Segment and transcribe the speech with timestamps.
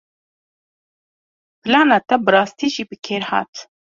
[1.63, 3.53] Plana te bi rastî jî bi kêr hat.